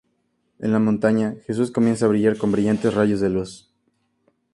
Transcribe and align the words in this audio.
En 0.57 0.71
la 0.71 0.79
montaña, 0.79 1.35
Jesús 1.45 1.69
comienza 1.69 2.07
a 2.07 2.09
brillar 2.09 2.35
con 2.35 2.51
brillantes 2.51 2.95
rayos 2.95 3.19
de 3.21 3.29
luz. 3.29 3.71